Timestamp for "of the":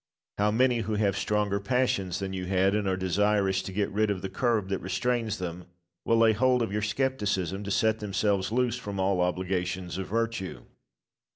4.09-4.31